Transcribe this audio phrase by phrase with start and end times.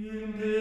[0.00, 0.57] In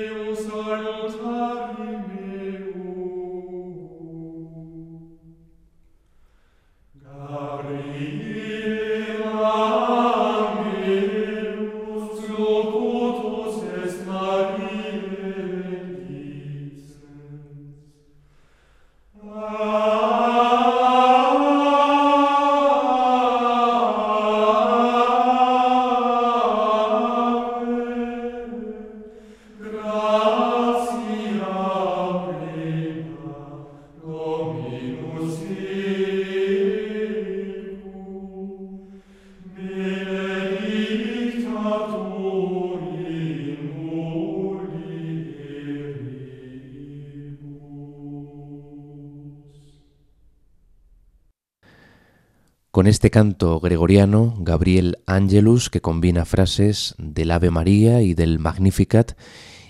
[52.87, 59.17] Con este canto gregoriano, Gabriel Angelus, que combina frases del Ave María y del Magnificat,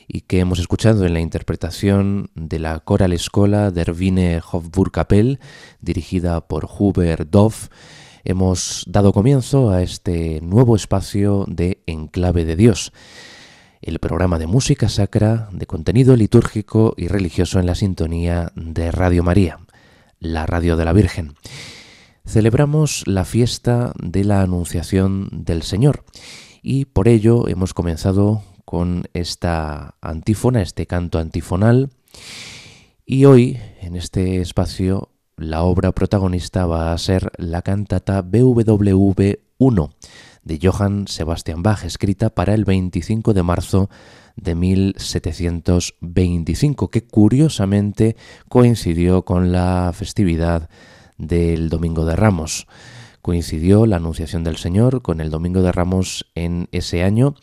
[0.08, 5.40] y que hemos escuchado en la interpretación de la Coral Escola de Erwine Hofburg-Kapell,
[5.82, 7.70] dirigida por Hubert Doff,
[8.24, 12.94] hemos dado comienzo a este nuevo espacio de Enclave de Dios,
[13.82, 19.24] el programa de música sacra, de contenido litúrgico y religioso en la sintonía de Radio
[19.24, 19.58] María,
[20.20, 21.34] la radio de la Virgen
[22.28, 26.04] celebramos la fiesta de la Anunciación del Señor
[26.62, 31.90] y por ello hemos comenzado con esta antífona, este canto antifonal.
[33.06, 39.94] Y hoy en este espacio la obra protagonista va a ser la cantata BWV 1
[40.44, 43.90] de Johann Sebastian Bach, escrita para el 25 de marzo
[44.36, 48.18] de 1725, que curiosamente
[48.50, 50.70] coincidió con la festividad
[51.18, 52.68] del Domingo de Ramos.
[53.22, 57.36] Coincidió la Anunciación del Señor con el Domingo de Ramos en ese año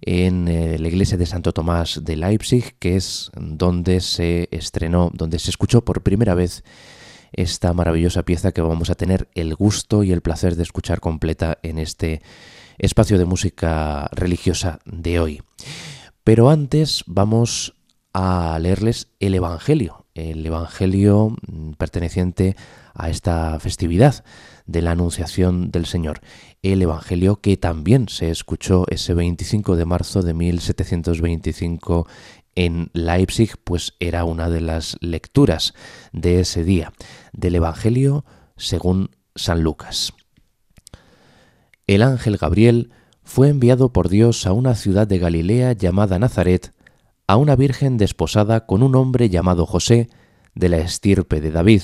[0.00, 5.38] en eh, la iglesia de Santo Tomás de Leipzig, que es donde se estrenó, donde
[5.38, 6.64] se escuchó por primera vez
[7.32, 11.58] esta maravillosa pieza que vamos a tener el gusto y el placer de escuchar completa
[11.62, 12.22] en este
[12.78, 15.42] espacio de música religiosa de hoy.
[16.24, 17.74] Pero antes vamos
[18.12, 22.56] a leerles el Evangelio, el Evangelio mm, perteneciente
[22.94, 24.24] a esta festividad
[24.66, 26.20] de la Anunciación del Señor.
[26.62, 32.06] El Evangelio que también se escuchó ese 25 de marzo de 1725
[32.54, 35.74] en Leipzig, pues era una de las lecturas
[36.12, 36.92] de ese día
[37.32, 38.24] del Evangelio
[38.56, 40.12] según San Lucas.
[41.86, 42.90] El ángel Gabriel
[43.22, 46.72] fue enviado por Dios a una ciudad de Galilea llamada Nazaret,
[47.28, 50.08] a una virgen desposada con un hombre llamado José,
[50.56, 51.82] de la estirpe de David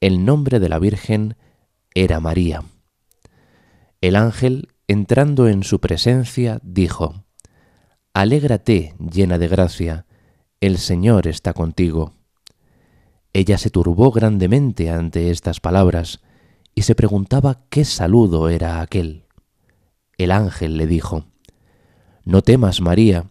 [0.00, 1.36] el nombre de la Virgen
[1.94, 2.62] era María.
[4.00, 7.24] El ángel, entrando en su presencia, dijo,
[8.14, 10.06] Alégrate, llena de gracia,
[10.60, 12.14] el Señor está contigo.
[13.32, 16.20] Ella se turbó grandemente ante estas palabras
[16.74, 19.24] y se preguntaba qué saludo era aquel.
[20.16, 21.24] El ángel le dijo,
[22.24, 23.30] No temas, María,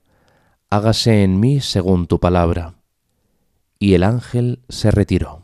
[0.71, 2.75] hágase en mí según tu palabra.
[3.77, 5.43] Y el ángel se retiró.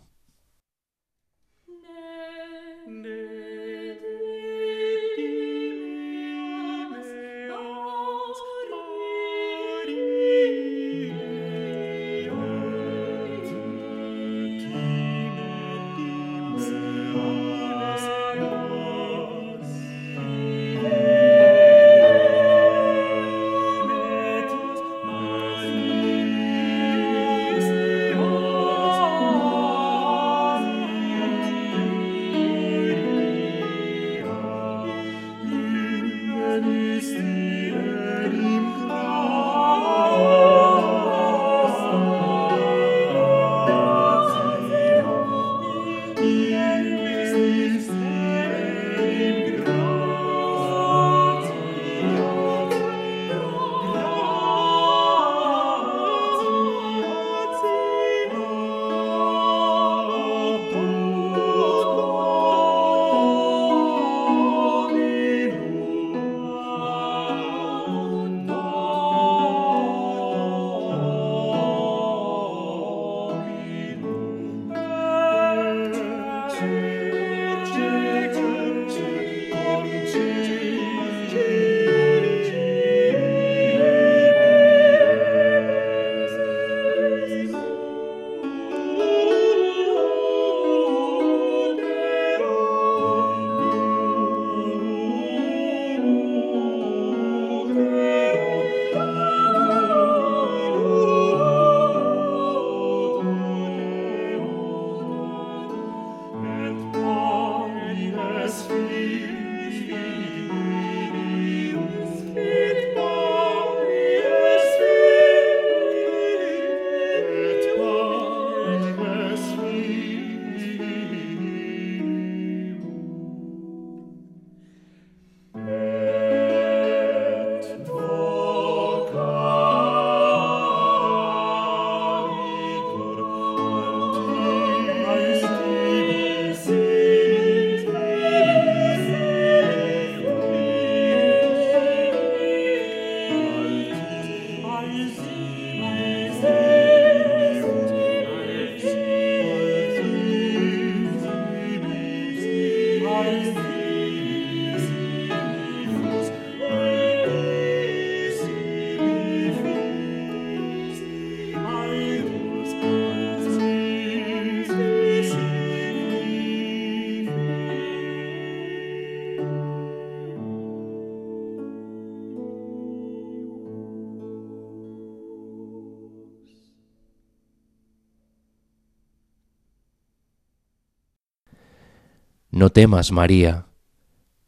[182.58, 183.68] No temas, María,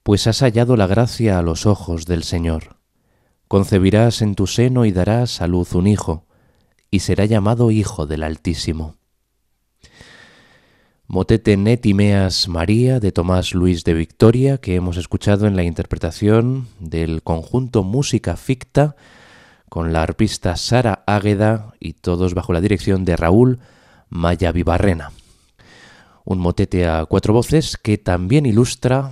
[0.01, 2.78] pues has hallado la gracia a los ojos del Señor.
[3.48, 6.25] Concebirás en tu seno y darás a luz un hijo,
[6.89, 8.96] y será llamado Hijo del Altísimo.
[11.06, 17.22] Motete Netimeas María de Tomás Luis de Victoria, que hemos escuchado en la interpretación del
[17.22, 18.96] conjunto Música Ficta,
[19.70, 23.60] con la arpista Sara Águeda y todos bajo la dirección de Raúl
[24.10, 25.12] Maya Vivarrena
[26.26, 29.12] un motete a cuatro voces que también ilustra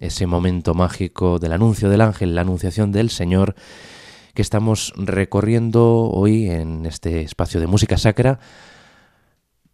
[0.00, 3.54] ese momento mágico del anuncio del ángel, la anunciación del Señor,
[4.34, 8.40] que estamos recorriendo hoy en este espacio de música sacra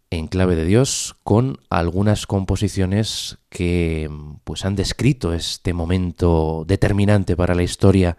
[0.09, 4.09] en clave de Dios con algunas composiciones que
[4.43, 8.17] pues han descrito este momento determinante para la historia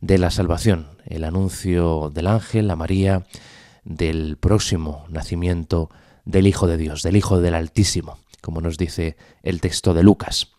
[0.00, 3.24] de la salvación, el anuncio del ángel a María
[3.84, 5.90] del próximo nacimiento
[6.28, 10.52] del Hijo de Dios, del Hijo del Altísimo, como nos dice el texto de Lucas.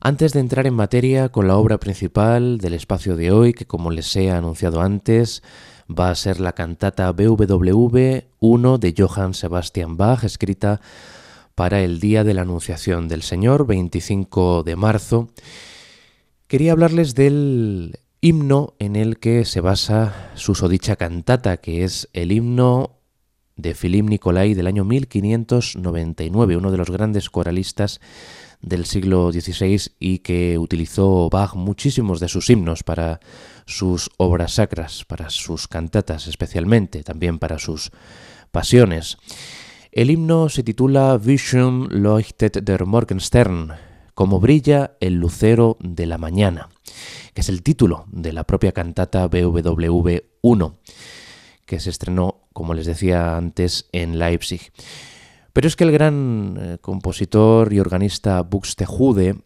[0.00, 3.90] Antes de entrar en materia con la obra principal del espacio de hoy, que como
[3.90, 5.42] les he anunciado antes,
[5.90, 10.80] va a ser la cantata BWV 1 de Johann Sebastian Bach, escrita
[11.56, 15.28] para el Día de la Anunciación del Señor, 25 de marzo.
[16.46, 22.95] Quería hablarles del himno en el que se basa susodicha cantata, que es el himno
[23.56, 28.00] de Philippe Nicolai del año 1599, uno de los grandes coralistas
[28.60, 33.20] del siglo XVI y que utilizó Bach muchísimos de sus himnos para
[33.66, 37.90] sus obras sacras, para sus cantatas especialmente, también para sus
[38.50, 39.18] pasiones.
[39.92, 43.72] El himno se titula Vision leuchtet der Morgenstern,
[44.14, 46.68] como brilla el lucero de la mañana,
[47.34, 50.78] que es el título de la propia cantata BWV 1,
[51.66, 54.72] que se estrenó, como les decía antes, en Leipzig.
[55.52, 59.36] Pero es que el gran eh, compositor y organista Buxtehude,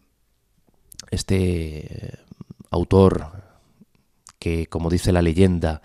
[1.10, 2.18] este eh,
[2.70, 3.32] autor
[4.38, 5.82] que, como dice la leyenda,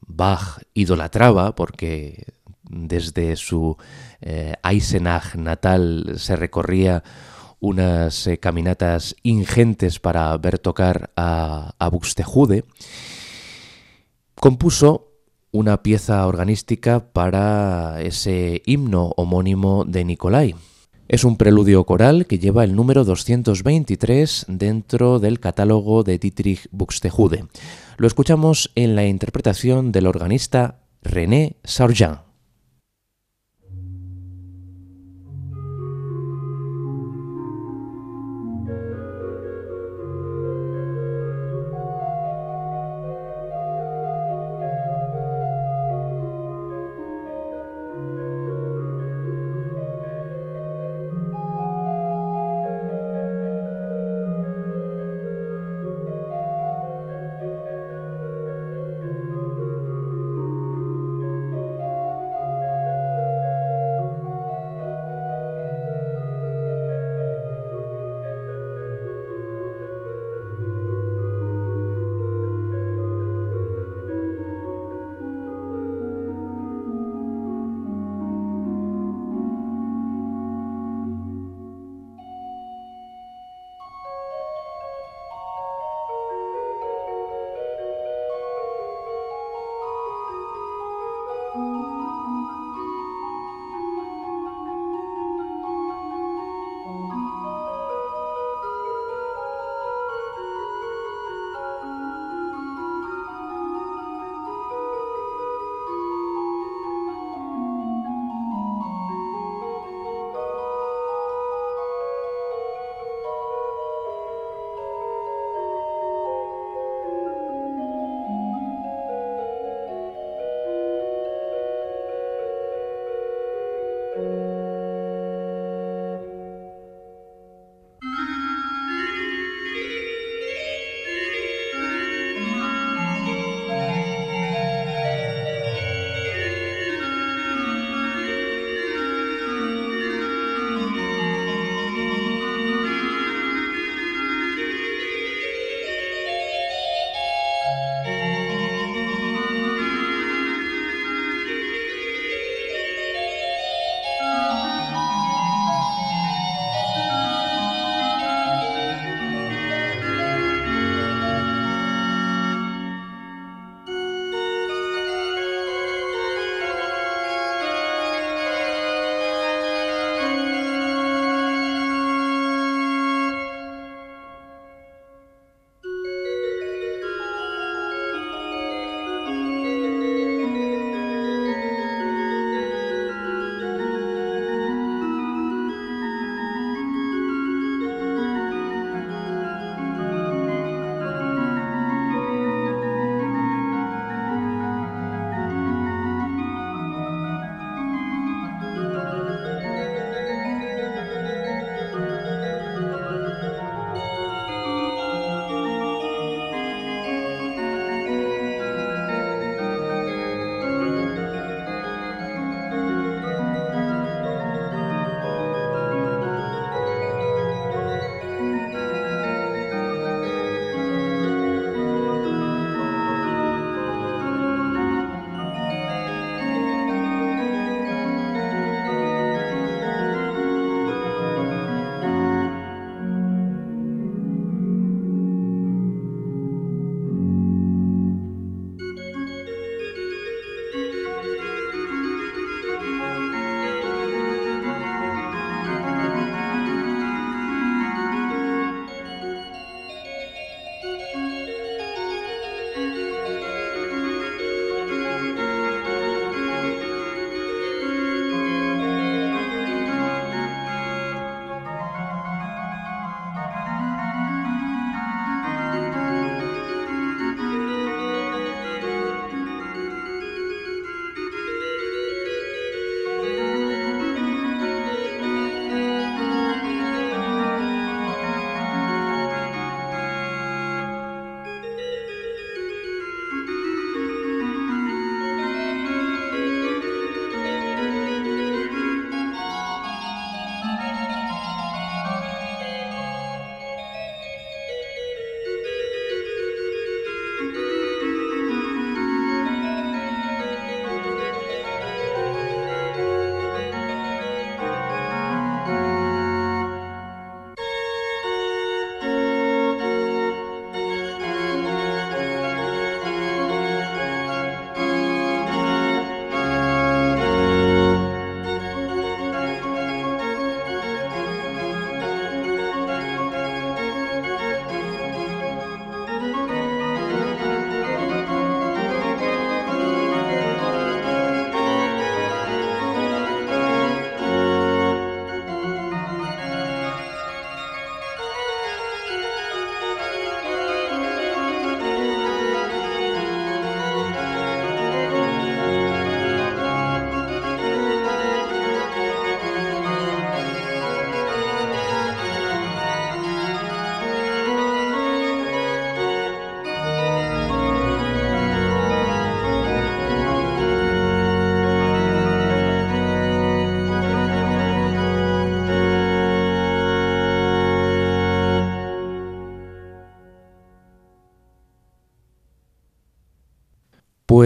[0.00, 3.76] Bach idolatraba porque desde su
[4.20, 7.02] eh, Eisenach natal se recorría
[7.60, 12.64] unas caminatas ingentes para ver tocar a, a Buxtehude,
[14.34, 15.13] compuso
[15.54, 20.56] una pieza organística para ese himno homónimo de Nicolai.
[21.06, 27.44] Es un preludio coral que lleva el número 223 dentro del catálogo de Dietrich Buxtehude.
[27.98, 32.33] Lo escuchamos en la interpretación del organista René Sargent.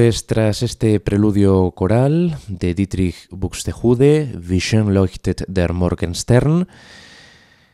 [0.09, 6.67] Tras este preludio coral de Dietrich Buxtehude, Vision leuchtet der Morgenstern,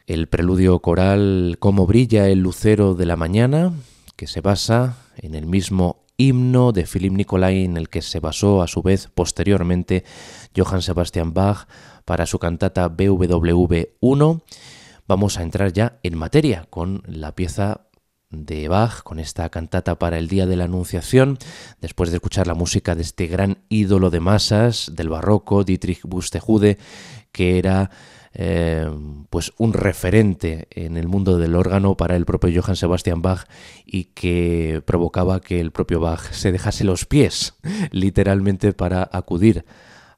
[0.09, 3.73] el preludio coral Cómo brilla el lucero de la mañana,
[4.17, 8.63] que se basa en el mismo himno de Philipp Nicolai en el que se basó
[8.63, 10.03] a su vez posteriormente
[10.57, 11.69] Johann Sebastian Bach
[12.05, 14.43] para su cantata BWV 1.
[15.07, 17.83] Vamos a entrar ya en materia con la pieza
[18.35, 21.39] de Bach, con esta cantata para el Día de la Anunciación,
[21.81, 26.79] después de escuchar la música de este gran ídolo de masas del barroco, Dietrich Buxtehude,
[27.33, 27.91] que era
[28.37, 28.91] eh,
[29.31, 33.47] pues un referente en el mundo del órgano para el propio Johann Sebastian Bach
[33.87, 37.55] y que provocaba que el propio Bach se dejase los pies
[37.93, 39.65] literalmente para acudir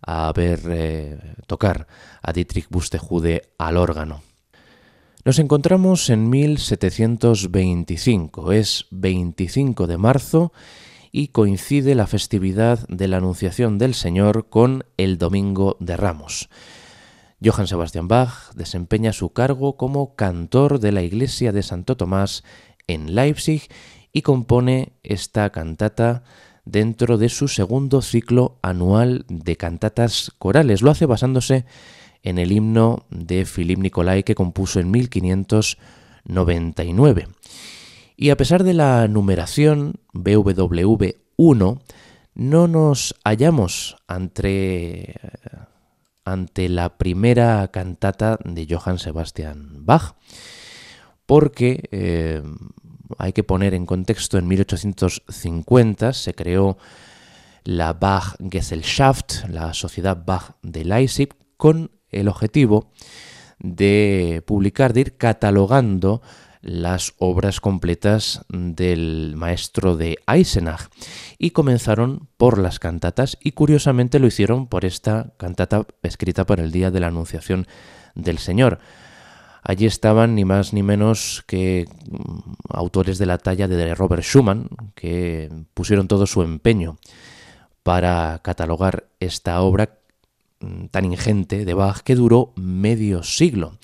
[0.01, 1.87] a ver eh, tocar
[2.23, 4.23] a Dietrich Buxtehude al órgano.
[5.27, 10.53] Nos encontramos en 1725, es 25 de marzo
[11.11, 16.49] y coincide la festividad de la Anunciación del Señor con el Domingo de Ramos.
[17.45, 22.45] Johann Sebastian Bach desempeña su cargo como cantor de la iglesia de Santo Tomás
[22.87, 23.63] en Leipzig
[24.13, 26.23] y compone esta cantata
[26.65, 30.83] dentro de su segundo ciclo anual de cantatas corales.
[30.83, 31.67] Lo hace basándose en
[32.39, 37.29] el himno de Philippe Nicolai que compuso en 1599.
[38.17, 41.81] Y a pesar de la numeración BWV1,
[42.35, 45.15] no nos hallamos ante
[46.27, 50.17] ante la primera cantata de Johann Sebastian Bach,
[51.25, 52.43] porque eh,
[53.17, 56.77] hay que poner en contexto, en 1850 se creó
[57.63, 62.91] la Bach Gesellschaft, la Sociedad Bach de Leipzig, con el objetivo
[63.59, 66.23] de publicar, de ir catalogando
[66.67, 70.89] las obras completas del maestro de Eisenach
[71.39, 76.73] y comenzaron por las cantatas y curiosamente lo hicieron por esta cantata escrita para el
[76.73, 77.67] día de la Anunciación
[78.17, 78.81] del Señor.
[79.63, 84.69] Allí estaban ni más ni menos que mm, autores de la talla de Robert Schumann,
[84.95, 86.99] que pusieron todo su empeño
[87.83, 89.99] para catalogar esta obra
[90.91, 93.79] tan ingente de Bach que duró medio siglo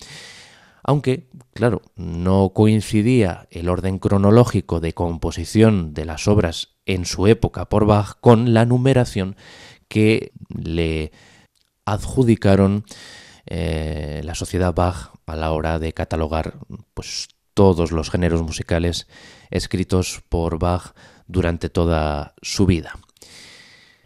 [0.83, 7.69] aunque, claro, no coincidía el orden cronológico de composición de las obras en su época
[7.69, 9.37] por Bach con la numeración
[9.87, 11.13] que le
[11.85, 12.83] adjudicaron
[13.45, 16.59] eh, la sociedad Bach a la hora de catalogar
[16.93, 19.07] pues, todos los géneros musicales
[19.51, 20.93] escritos por Bach
[21.27, 22.99] durante toda su vida.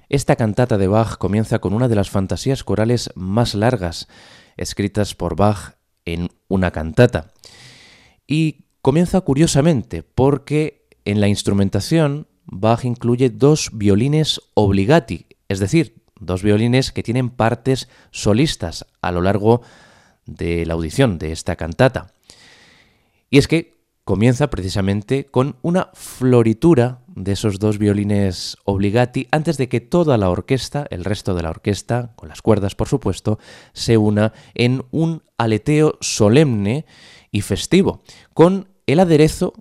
[0.10, 4.08] Esta cantata de Bach comienza con una de las fantasías corales más largas
[4.56, 7.34] escritas por Bach en una cantata.
[8.26, 16.42] Y comienza curiosamente porque en la instrumentación Bach incluye dos violines obligati, es decir, dos
[16.42, 19.62] violines que tienen partes solistas a lo largo
[20.26, 22.14] de la audición de esta cantata.
[23.30, 23.77] Y es que
[24.08, 30.30] comienza precisamente con una floritura de esos dos violines obligati antes de que toda la
[30.30, 33.38] orquesta, el resto de la orquesta, con las cuerdas por supuesto,
[33.74, 36.86] se una en un aleteo solemne
[37.32, 38.02] y festivo,
[38.34, 39.52] con el aderezo,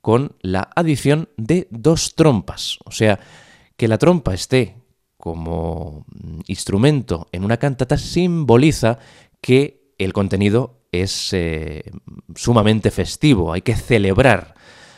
[0.00, 2.80] con la adición de dos trompas.
[2.84, 3.20] O sea,
[3.76, 4.78] que la trompa esté
[5.16, 6.04] como
[6.48, 8.98] instrumento en una cantata simboliza
[9.40, 11.90] que el contenido es eh,
[12.34, 14.54] sumamente festivo, hay que celebrar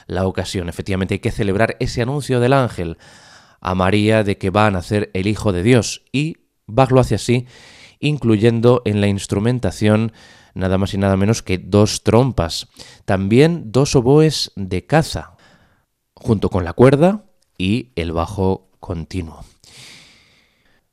[0.07, 2.99] la ocasión, efectivamente hay que celebrar ese anuncio del ángel
[3.61, 7.15] a María de que va a nacer el Hijo de Dios y Bach lo hace
[7.15, 7.47] así,
[8.01, 10.13] incluyendo en la instrumentación
[10.55, 12.69] nada más y nada menos que dos trompas,
[13.05, 15.37] también dos oboes de caza,
[16.15, 17.25] junto con la cuerda
[17.59, 19.45] y el bajo continuo.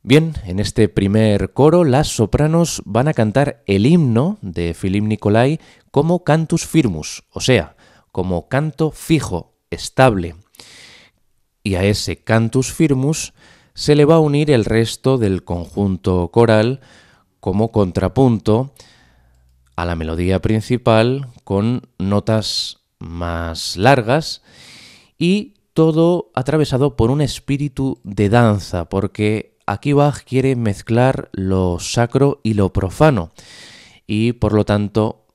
[0.05, 5.61] Bien, en este primer coro las sopranos van a cantar el himno de Philippe Nicolai
[5.91, 7.77] como cantus firmus, o sea,
[8.11, 10.35] como canto fijo, estable.
[11.63, 13.33] Y a ese cantus firmus
[13.75, 16.81] se le va a unir el resto del conjunto coral
[17.39, 18.73] como contrapunto
[19.77, 24.41] a la melodía principal con notas más largas
[25.17, 32.39] y todo atravesado por un espíritu de danza, porque aquí Bach quiere mezclar lo sacro
[32.43, 33.31] y lo profano
[34.07, 35.27] y por lo tanto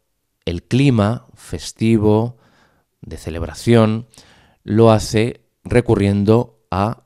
[0.45, 2.37] el clima festivo
[3.01, 4.09] de celebración
[4.65, 7.05] lo hace recurriendo a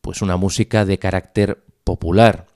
[0.00, 2.46] pues una música de carácter popular,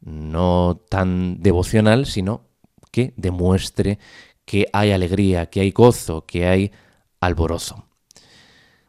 [0.00, 2.48] no tan devocional, sino
[2.90, 3.98] que demuestre
[4.44, 6.72] que hay alegría, que hay gozo, que hay
[7.20, 7.86] alborozo.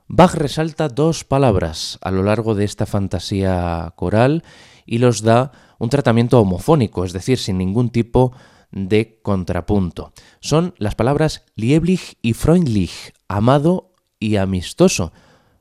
[0.08, 4.44] Bach resalta dos palabras a lo largo de esta fantasía coral
[4.86, 8.32] y los da un tratamiento homofónico, es decir, sin ningún tipo
[8.72, 10.14] de contrapunto.
[10.42, 15.12] Son las palabras lieblich y freundlich, amado y amistoso.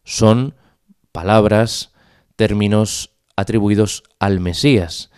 [0.04, 0.54] Son
[1.10, 1.92] palabras,
[2.36, 5.10] términos atribuidos al Mesías,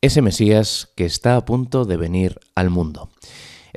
[0.00, 3.10] ese Mesías que está a punto de venir al mundo.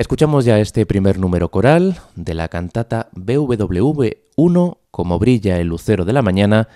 [0.01, 6.05] Escuchamos ya este primer número coral de la cantata BWV 1, como brilla el lucero
[6.05, 6.69] de la mañana,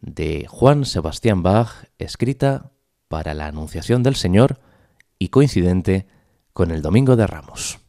[0.00, 2.70] de Juan Sebastián Bach, escrita
[3.08, 4.60] para la Anunciación del Señor
[5.18, 6.06] y coincidente
[6.52, 7.80] con el Domingo de Ramos.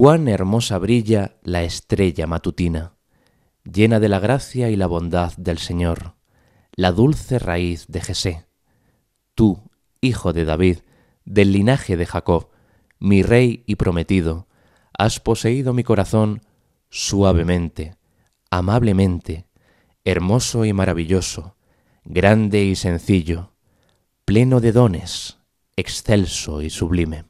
[0.00, 2.94] Cuán hermosa brilla la estrella matutina,
[3.70, 6.14] llena de la gracia y la bondad del Señor,
[6.74, 8.46] la dulce raíz de Jesé.
[9.34, 9.60] Tú,
[10.00, 10.78] hijo de David,
[11.26, 12.48] del linaje de Jacob,
[12.98, 14.48] mi rey y prometido,
[14.96, 16.40] has poseído mi corazón
[16.88, 17.94] suavemente,
[18.50, 19.48] amablemente,
[20.04, 21.56] hermoso y maravilloso,
[22.06, 23.52] grande y sencillo,
[24.24, 25.36] pleno de dones,
[25.76, 27.29] excelso y sublime.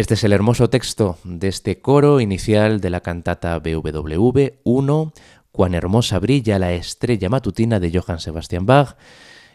[0.00, 5.12] Este es el hermoso texto de este coro inicial de la cantata BWV 1,
[5.52, 8.96] Cuán hermosa brilla la estrella matutina de Johann Sebastian Bach,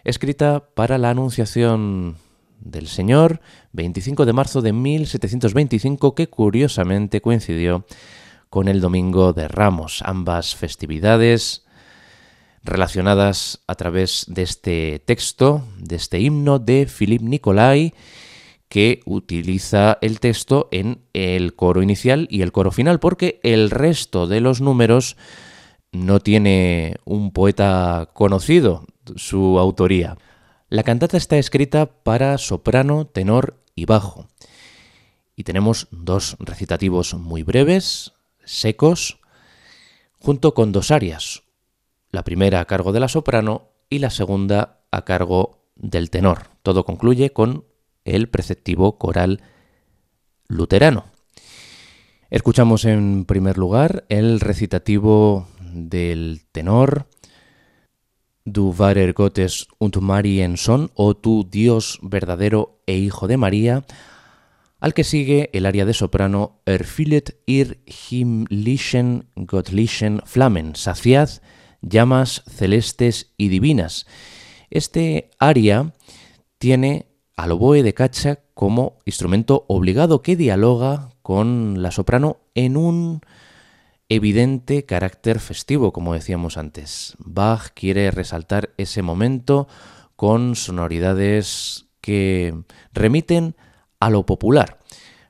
[0.04, 2.18] escrita para la Anunciación
[2.60, 7.88] del Señor, 25 de marzo de 1725, que curiosamente coincidió
[8.52, 11.66] con el Domingo de Ramos, ambas festividades
[12.62, 17.96] relacionadas a través de este texto, de este himno de Philippe Nicolai,
[18.76, 24.28] que utiliza el texto en el coro inicial y el coro final, porque el resto
[24.28, 25.16] de los números
[25.94, 28.86] no tiene un poeta conocido
[29.16, 30.18] su autoría.
[30.68, 34.28] La cantata está escrita para soprano, tenor y bajo.
[35.38, 38.12] Y tenemos dos recitativos muy breves,
[38.44, 39.22] secos,
[40.20, 41.44] junto con dos arias,
[42.12, 46.50] la primera a cargo de la soprano y la segunda a cargo del tenor.
[46.62, 47.64] Todo concluye con
[48.06, 49.42] el preceptivo coral
[50.48, 51.06] luterano.
[52.30, 57.08] Escuchamos en primer lugar el recitativo del tenor
[58.48, 63.86] Du wahrer Gottes und Marienson o Tu Dios verdadero e Hijo de María,
[64.80, 71.30] al que sigue el aria de soprano Erfüllet ihr himmlischen göttlichen Flammen, saciad
[71.82, 74.06] llamas celestes y divinas.
[74.70, 75.94] Este aria
[76.60, 83.22] tiene al oboe de cacha como instrumento obligado que dialoga con la soprano en un
[84.10, 87.16] evidente carácter festivo, como decíamos antes.
[87.20, 89.68] Bach quiere resaltar ese momento
[90.16, 92.54] con sonoridades que
[92.94, 93.56] remiten
[94.00, 94.80] a lo popular,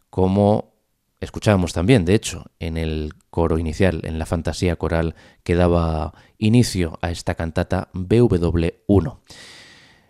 [0.09, 0.73] como
[1.21, 6.99] escuchábamos también, de hecho, en el coro inicial, en la fantasía coral que daba inicio
[7.01, 9.17] a esta cantata BW1.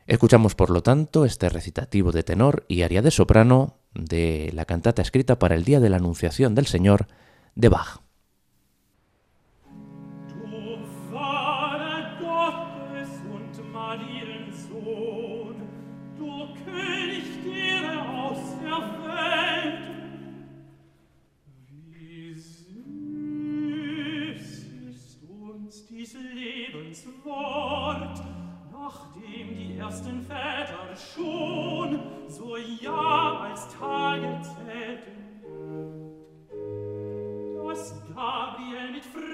[0.08, 5.02] Escuchamos, por lo tanto, este recitativo de tenor y aria de soprano de la cantata
[5.02, 7.08] escrita para el Día de la Anunciación del Señor
[7.56, 8.05] de Bach.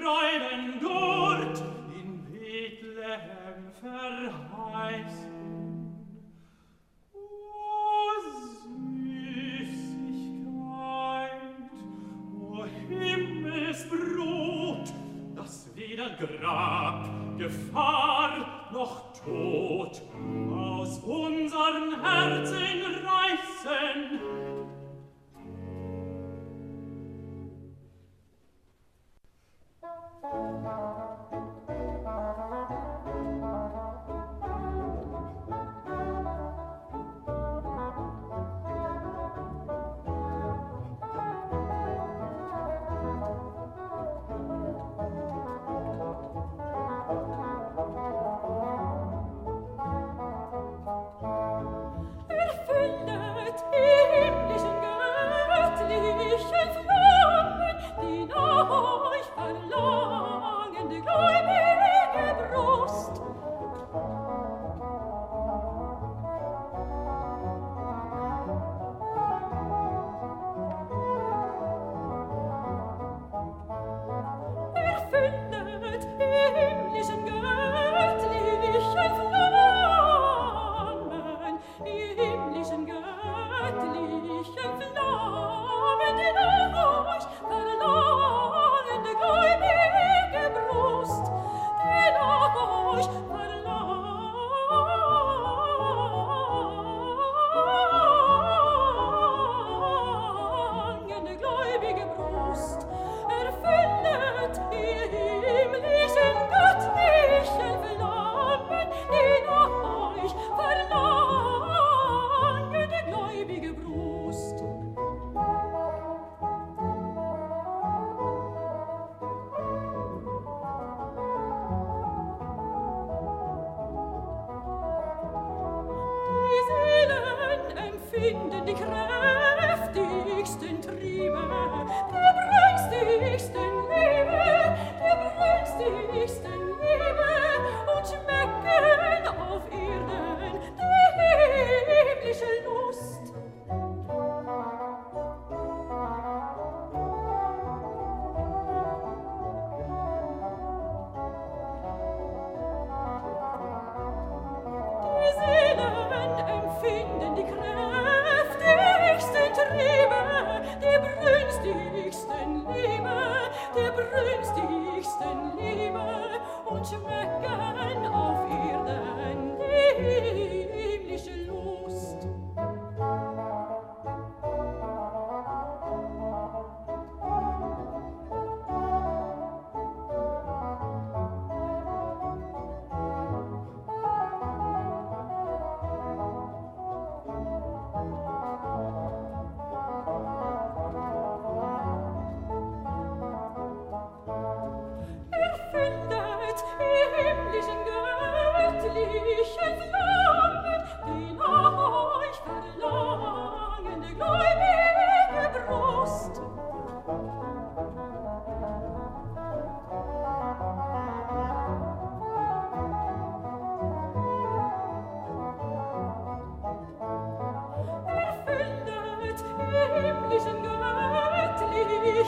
[0.02, 1.62] Fräulein dort
[1.94, 5.41] in Bethlehem verheißt.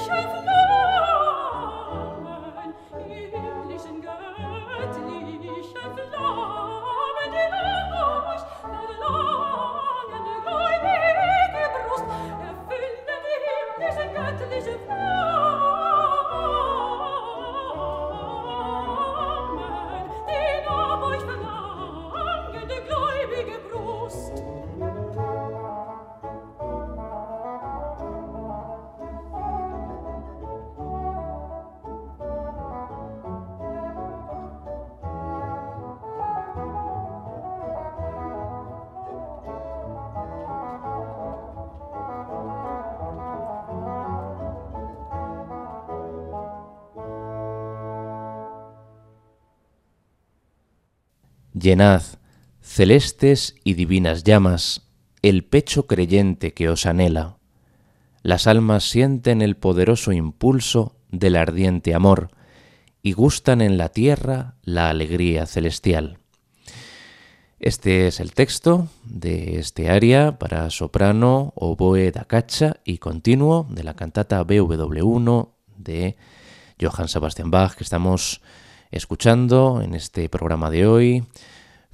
[0.07, 0.44] Chef
[51.65, 52.03] Llenad,
[52.61, 54.83] celestes y divinas llamas,
[55.23, 57.39] el pecho creyente que os anhela.
[58.23, 62.29] Las almas sienten el poderoso impulso del ardiente amor
[63.01, 66.19] y gustan en la tierra la alegría celestial.
[67.61, 73.85] Este es el texto de este aria para soprano, oboe da caccia y continuo de
[73.85, 75.49] la cantata BW1
[75.79, 76.19] de
[76.79, 78.43] Johann Sebastian Bach que estamos
[78.91, 81.25] escuchando en este programa de hoy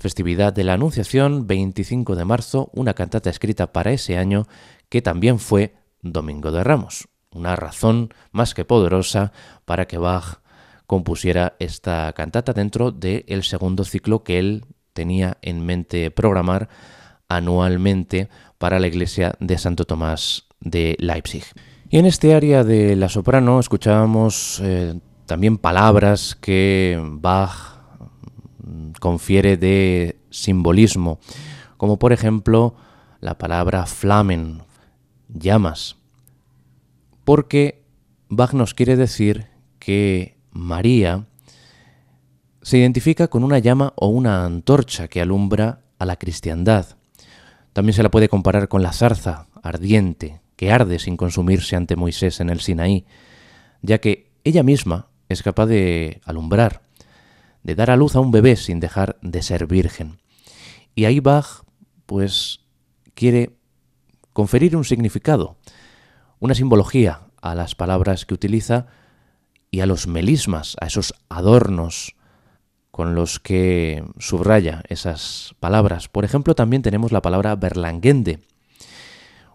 [0.00, 4.46] festividad de la Anunciación, 25 de marzo, una cantata escrita para ese año
[4.88, 7.06] que también fue Domingo de Ramos.
[7.32, 9.32] Una razón más que poderosa
[9.66, 10.40] para que Bach
[10.86, 16.68] compusiera esta cantata dentro del segundo ciclo que él tenía en mente programar
[17.28, 18.28] anualmente
[18.58, 21.44] para la iglesia de Santo Tomás de Leipzig.
[21.90, 27.79] Y en este área de la soprano escuchábamos eh, también palabras que Bach
[29.00, 31.18] confiere de simbolismo,
[31.76, 32.74] como por ejemplo
[33.20, 34.62] la palabra flamen,
[35.28, 35.96] llamas,
[37.24, 37.82] porque
[38.28, 39.48] Bach nos quiere decir
[39.78, 41.26] que María
[42.62, 46.86] se identifica con una llama o una antorcha que alumbra a la cristiandad.
[47.72, 52.40] También se la puede comparar con la zarza ardiente que arde sin consumirse ante Moisés
[52.40, 53.06] en el Sinaí,
[53.82, 56.82] ya que ella misma es capaz de alumbrar
[57.62, 60.18] de dar a luz a un bebé sin dejar de ser virgen.
[60.94, 61.64] Y ahí Bach,
[62.06, 62.60] pues,
[63.14, 63.56] quiere
[64.32, 65.56] conferir un significado,
[66.38, 68.86] una simbología a las palabras que utiliza
[69.70, 72.16] y a los melismas, a esos adornos
[72.90, 76.08] con los que subraya esas palabras.
[76.08, 78.40] Por ejemplo, también tenemos la palabra berlangende,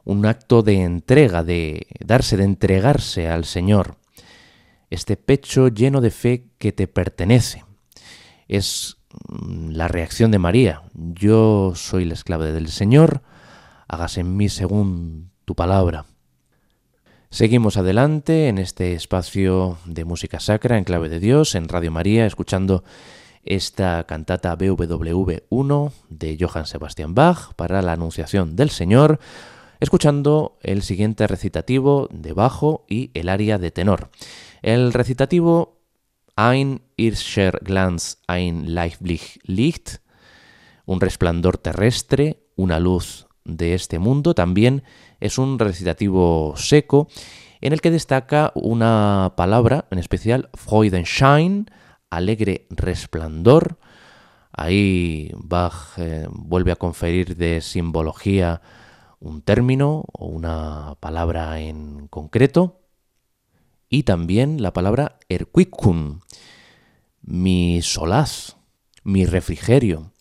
[0.03, 3.97] un acto de entrega, de darse, de entregarse al Señor,
[4.89, 7.66] este pecho lleno de fe que te pertenece
[8.48, 8.98] es
[9.30, 10.84] mm, la reacción de María.
[10.93, 13.22] Yo soy la esclava del Señor,
[13.88, 16.06] hágase en mí según tu palabra.
[17.30, 22.26] Seguimos adelante en este espacio de música sacra en clave de Dios, en Radio María,
[22.26, 22.84] escuchando
[23.43, 29.20] esta cantata BWV1 de Johann Sebastian Bach para la Anunciación del Señor,
[29.80, 34.10] escuchando el siguiente recitativo de bajo y el aria de tenor.
[34.62, 35.74] El recitativo
[36.38, 40.02] Ein irscher Glanz, ein Licht,
[40.86, 44.34] un resplandor terrestre, una luz de este mundo.
[44.34, 44.84] También
[45.22, 47.08] es un recitativo seco
[47.62, 51.68] en el que destaca una palabra en especial, Freudenschein,
[52.10, 53.80] alegre resplandor.
[54.52, 58.62] Ahí Bach eh, vuelve a conferir de simbología
[59.20, 62.85] un término o una palabra en concreto.
[63.90, 66.22] Y también la palabra erquicum,
[67.22, 68.56] mi solaz,
[69.04, 70.12] mi refrigerio,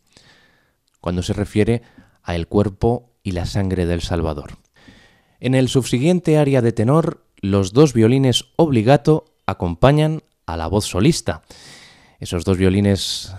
[1.00, 1.82] cuando se refiere
[2.22, 4.58] a el cuerpo y la sangre del Salvador.
[5.40, 11.42] En el subsiguiente área de tenor, los dos violines obligato acompañan a la voz solista.
[12.18, 13.34] Esos dos violines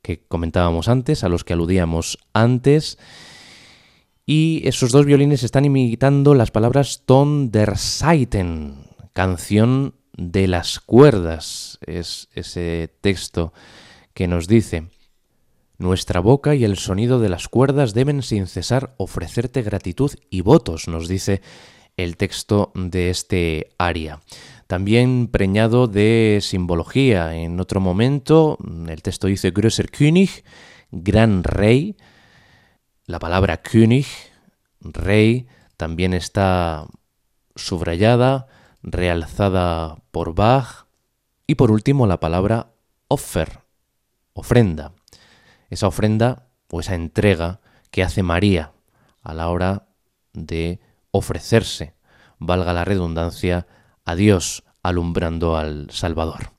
[0.00, 2.98] que comentábamos antes, a los que aludíamos antes,
[4.26, 11.78] y esos dos violines están imitando las palabras Ton der Saiten, canción de las cuerdas.
[11.86, 13.54] Es ese texto
[14.12, 14.90] que nos dice,
[15.76, 20.86] Nuestra boca y el sonido de las cuerdas deben sin cesar ofrecerte gratitud y votos,
[20.86, 21.42] nos dice
[21.96, 24.20] el texto de este aria.
[24.68, 27.34] También preñado de simbología.
[27.34, 28.56] En otro momento,
[28.88, 30.44] el texto dice Größer König,
[30.92, 31.96] gran rey,
[33.06, 34.06] la palabra König,
[34.80, 36.86] rey, también está
[37.56, 38.46] subrayada,
[38.84, 40.86] realzada por Bach.
[41.46, 42.68] Y por último la palabra
[43.08, 43.60] Offer,
[44.32, 44.92] ofrenda.
[45.70, 47.60] Esa ofrenda o esa entrega
[47.90, 48.72] que hace María
[49.22, 49.86] a la hora
[50.32, 50.80] de
[51.10, 51.94] ofrecerse,
[52.38, 53.66] valga la redundancia,
[54.04, 56.54] a Dios alumbrando al Salvador.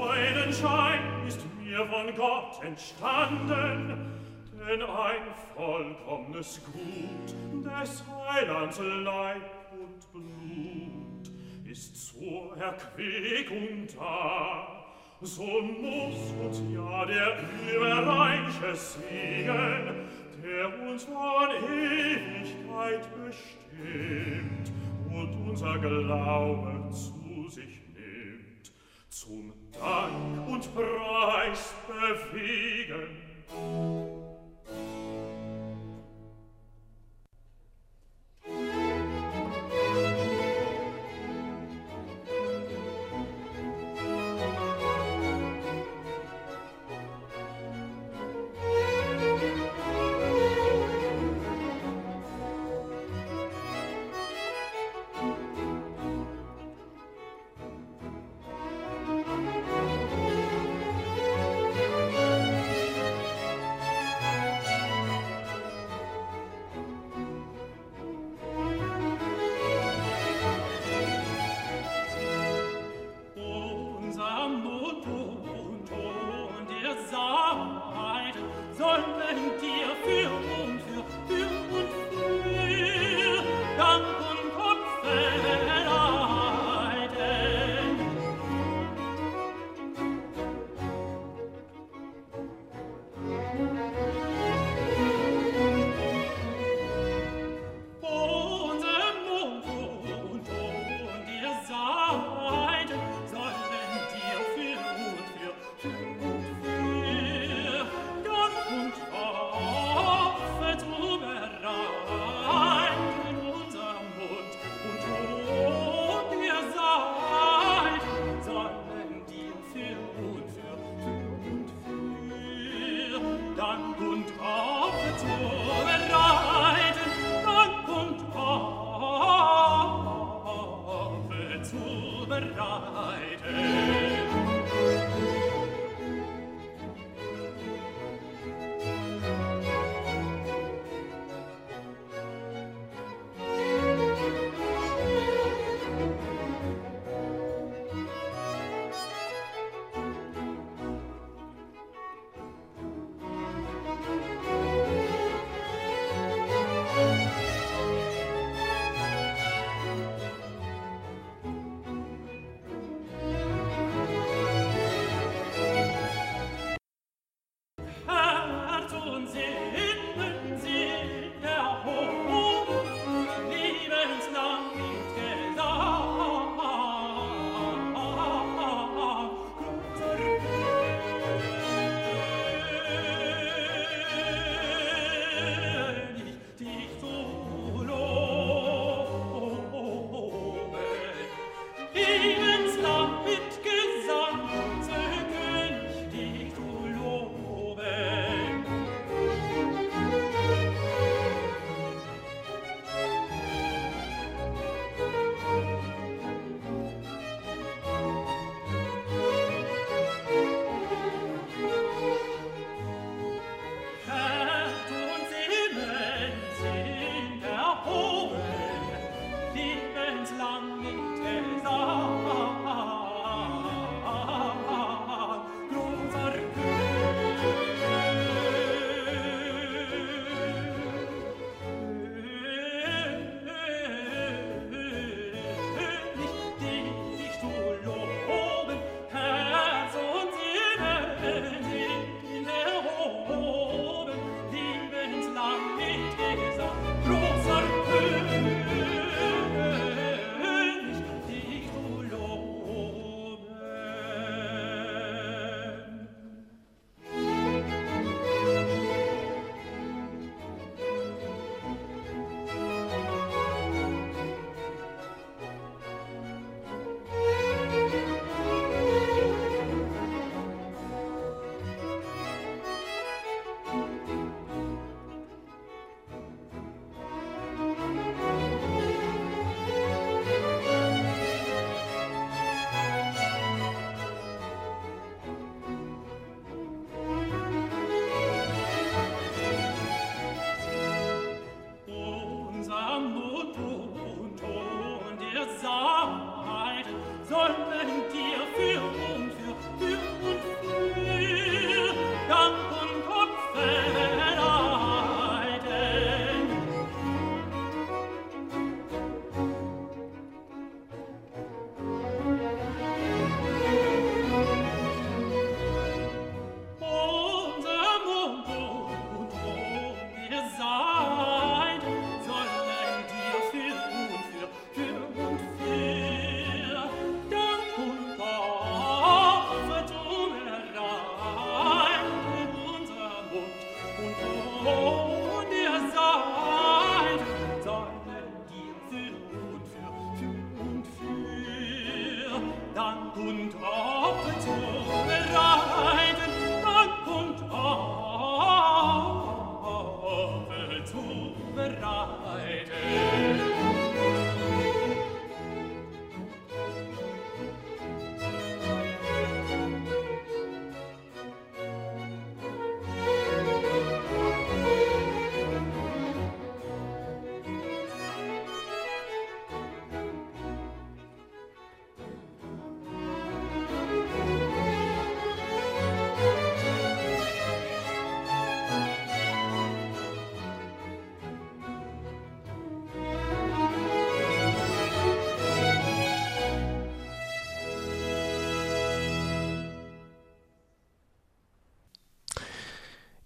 [0.00, 4.10] Freudenschein ist mir von Gott entstanden,
[4.52, 5.22] denn ein
[5.54, 11.30] vollkommenes Gut des Heilands Leib und Blut
[11.70, 14.84] ist zur Erquickung da,
[15.20, 17.36] so muss uns ja der
[17.74, 20.08] überreiche Segen,
[20.42, 24.72] der uns von Ewigkeit bestimmt
[25.12, 27.79] und unser Glaube zu sich
[29.10, 34.19] zum Dank und Preis bewegen.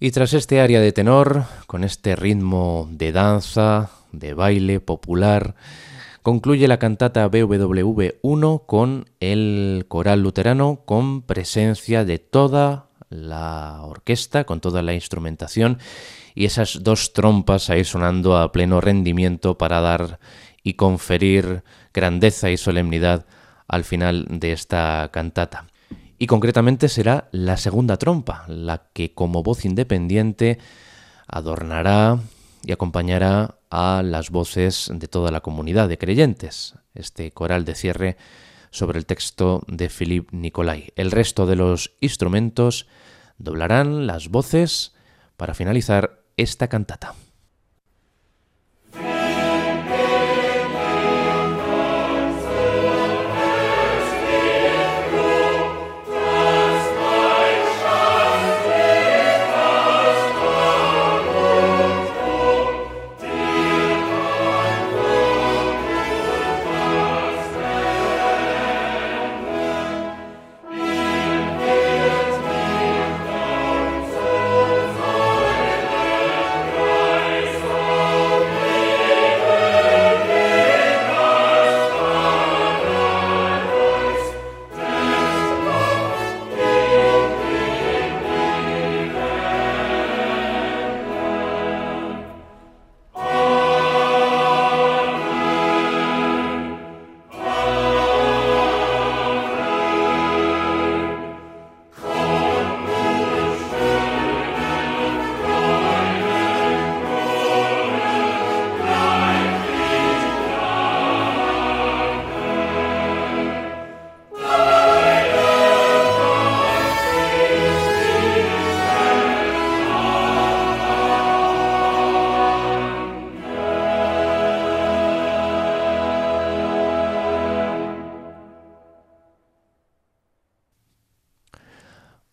[0.05, 5.55] Y tras este área de tenor, con este ritmo de danza, de baile popular,
[6.21, 14.45] concluye la cantata BWV 1 con el coral luterano con presencia de toda la orquesta,
[14.45, 15.79] con toda la instrumentación
[16.35, 20.21] y esas dos trompas ahí sonando a pleno rendimiento para dar
[20.63, 23.25] y conferir grandeza y solemnidad
[23.69, 25.65] al final de esta cantata
[26.25, 30.59] y concretamente será la segunda trompa, la que como voz independiente
[31.27, 32.19] adornará
[32.63, 36.77] y acompañará a las voces de toda la comunidad de creyentes.
[36.95, 38.17] Este coral de cierre
[38.71, 40.95] sobre el texto de Philippe Nicolai.
[40.97, 42.87] El resto de los instrumentos
[43.37, 44.95] doblarán las voces
[45.37, 47.15] para finalizar esta cantata.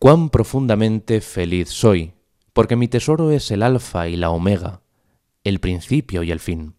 [0.02, 2.12] Cuán profundamente feliz soy,
[2.52, 4.80] porque mi tesoro es el alfa y la omega,
[5.44, 6.74] el principio y el fin.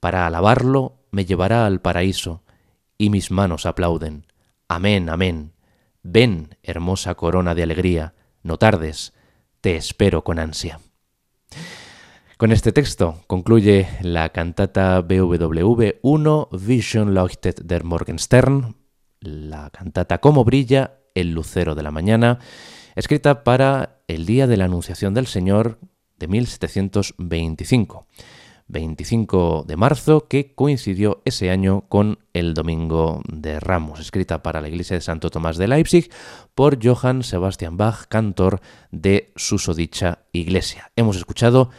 [0.00, 2.42] Para alabarlo me llevará al paraíso,
[2.96, 4.24] y mis manos aplauden.
[4.68, 5.52] Amén, amén.
[6.02, 9.12] Ven, hermosa corona de alegría, no tardes,
[9.60, 10.80] te espero con ansia.
[12.38, 18.76] Con este texto concluye la cantata BWV 1 Vision Leuchtet der Morgenstern,
[19.20, 22.38] la cantata Como brilla el lucero de la mañana,
[22.96, 25.78] escrita para el día de la Anunciación del Señor
[26.18, 28.06] de 1725.
[28.70, 34.68] 25 de marzo, que coincidió ese año con el Domingo de Ramos, escrita para la
[34.68, 36.10] Iglesia de Santo Tomás de Leipzig
[36.54, 40.92] por Johann Sebastian Bach, cantor de susodicha iglesia.
[40.96, 41.70] Hemos escuchado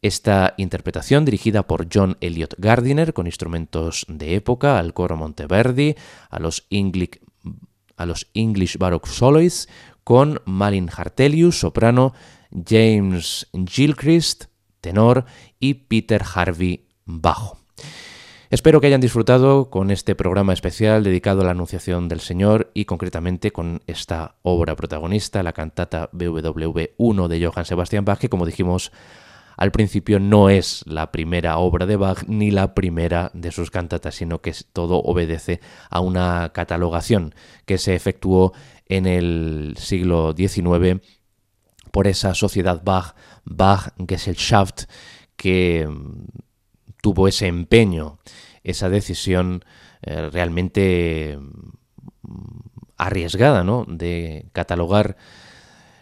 [0.00, 5.96] esta interpretación dirigida por John Elliot Gardiner con instrumentos de época, al coro Monteverdi,
[6.30, 7.20] a los English
[7.98, 9.68] a los English Baroque Soloists
[10.04, 12.14] con Malin Hartelius, soprano,
[12.50, 14.46] James Gilchrist,
[14.80, 15.26] tenor
[15.60, 17.58] y Peter Harvey, bajo.
[18.50, 22.86] Espero que hayan disfrutado con este programa especial dedicado a la Anunciación del Señor y
[22.86, 28.46] concretamente con esta obra protagonista, la cantata BWV 1 de Johann Sebastian Bach, que como
[28.46, 28.90] dijimos
[29.58, 34.14] al principio no es la primera obra de Bach ni la primera de sus cantatas,
[34.14, 37.34] sino que todo obedece a una catalogación
[37.66, 38.52] que se efectuó
[38.86, 41.02] en el siglo XIX
[41.90, 44.84] por esa sociedad Bach, Bach Gesellschaft,
[45.36, 46.26] que mm,
[47.02, 48.20] tuvo ese empeño,
[48.62, 49.64] esa decisión
[50.02, 51.36] eh, realmente
[52.22, 52.60] mm,
[52.96, 53.84] arriesgada, ¿no?
[53.88, 55.16] De catalogar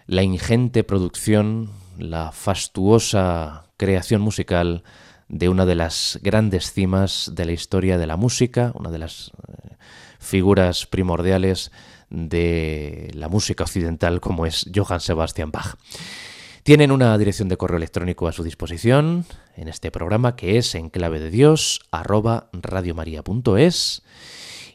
[0.07, 4.82] la ingente producción la fastuosa creación musical
[5.28, 9.32] de una de las grandes cimas de la historia de la música, una de las
[9.49, 9.76] eh,
[10.18, 11.72] figuras primordiales
[12.11, 15.76] de la música occidental como es Johann Sebastian Bach.
[16.62, 19.24] Tienen una dirección de correo electrónico a su disposición
[19.57, 21.80] en este programa que es en clave de Dios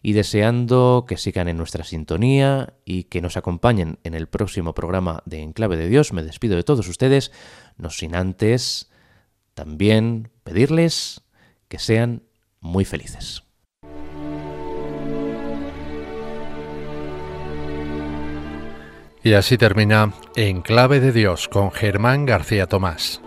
[0.01, 5.21] y deseando que sigan en nuestra sintonía y que nos acompañen en el próximo programa
[5.25, 6.13] de Enclave de Dios.
[6.13, 7.31] Me despido de todos ustedes,
[7.77, 8.89] no sin antes
[9.53, 11.21] también pedirles
[11.67, 12.23] que sean
[12.59, 13.43] muy felices.
[19.23, 23.21] Y así termina Enclave de Dios con Germán García Tomás.